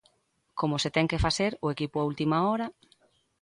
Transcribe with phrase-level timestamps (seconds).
[0.59, 2.67] Como se ten que facer o equipo a última hora...